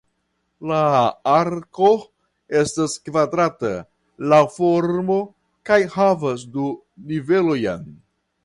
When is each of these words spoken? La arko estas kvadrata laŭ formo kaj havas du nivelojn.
La 0.69 0.77
arko 1.33 1.89
estas 2.61 2.95
kvadrata 3.09 3.73
laŭ 4.33 4.41
formo 4.57 5.21
kaj 5.71 5.81
havas 6.01 6.49
du 6.57 6.67
nivelojn. 7.13 7.89